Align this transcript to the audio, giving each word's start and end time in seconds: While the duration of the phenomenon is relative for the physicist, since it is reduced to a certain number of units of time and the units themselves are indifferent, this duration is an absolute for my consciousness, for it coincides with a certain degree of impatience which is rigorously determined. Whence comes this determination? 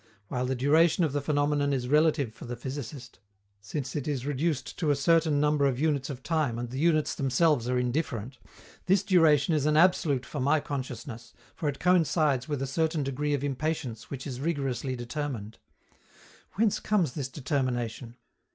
While 0.29 0.47
the 0.47 0.55
duration 0.55 1.03
of 1.03 1.13
the 1.13 1.21
phenomenon 1.21 1.71
is 1.71 1.87
relative 1.87 2.33
for 2.33 2.45
the 2.45 2.55
physicist, 2.55 3.19
since 3.59 3.95
it 3.95 4.07
is 4.07 4.25
reduced 4.25 4.79
to 4.79 4.89
a 4.89 4.95
certain 4.95 5.39
number 5.39 5.67
of 5.67 5.79
units 5.79 6.09
of 6.09 6.23
time 6.23 6.57
and 6.57 6.71
the 6.71 6.79
units 6.79 7.13
themselves 7.13 7.69
are 7.69 7.77
indifferent, 7.77 8.39
this 8.87 9.03
duration 9.03 9.53
is 9.53 9.67
an 9.67 9.77
absolute 9.77 10.25
for 10.25 10.39
my 10.39 10.59
consciousness, 10.59 11.33
for 11.53 11.69
it 11.69 11.79
coincides 11.79 12.49
with 12.49 12.63
a 12.63 12.65
certain 12.65 13.03
degree 13.03 13.35
of 13.35 13.43
impatience 13.43 14.09
which 14.09 14.25
is 14.25 14.41
rigorously 14.41 14.95
determined. 14.95 15.59
Whence 16.53 16.79
comes 16.79 17.13
this 17.13 17.27
determination? 17.29 18.15